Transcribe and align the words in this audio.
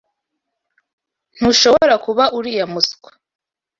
Ntushobora 1.35 1.95
kuba 2.05 2.23
uriya 2.37 2.65
muswa. 2.73 3.09